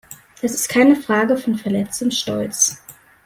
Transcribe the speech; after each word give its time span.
Das 0.41 0.51
ist 0.55 0.67
keine 0.67 0.95
Frage 0.95 1.37
von 1.37 1.57
verletztem 1.59 2.09
Stolz. 2.09 2.81